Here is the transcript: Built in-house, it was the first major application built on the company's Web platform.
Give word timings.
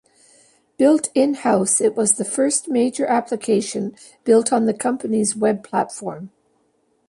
Built 0.79 1.09
in-house, 1.13 1.79
it 1.79 1.95
was 1.95 2.13
the 2.13 2.25
first 2.25 2.67
major 2.67 3.05
application 3.05 3.95
built 4.23 4.51
on 4.51 4.65
the 4.65 4.73
company's 4.73 5.35
Web 5.35 5.63
platform. 5.63 6.31